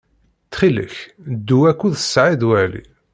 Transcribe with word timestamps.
Ttxil-k, 0.45 0.95
ddu 1.37 1.59
akked 1.69 1.93
Saɛid 2.01 2.41
Waɛli. 2.47 2.83